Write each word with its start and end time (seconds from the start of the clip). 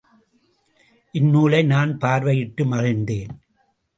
இந்நூலை 1.11 1.63
நான் 1.63 1.91
பார்வையிட்டு 1.97 2.65
மகிழ்ந்தேன். 2.65 3.33